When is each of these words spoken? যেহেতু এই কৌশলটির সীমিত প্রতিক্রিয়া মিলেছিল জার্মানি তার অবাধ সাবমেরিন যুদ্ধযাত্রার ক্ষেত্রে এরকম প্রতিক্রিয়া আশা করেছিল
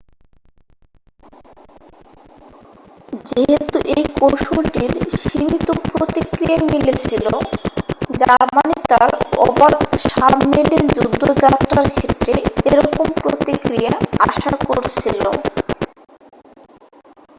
যেহেতু 3.29 3.77
এই 3.93 4.03
কৌশলটির 4.17 4.93
সীমিত 5.21 5.67
প্রতিক্রিয়া 5.89 6.57
মিলেছিল 6.67 7.25
জার্মানি 8.19 8.77
তার 8.89 9.11
অবাধ 9.45 9.73
সাবমেরিন 10.09 10.83
যুদ্ধযাত্রার 10.95 11.87
ক্ষেত্রে 11.91 12.33
এরকম 12.69 13.07
প্রতিক্রিয়া 13.21 13.93
আশা 14.25 14.51
করেছিল 14.67 15.21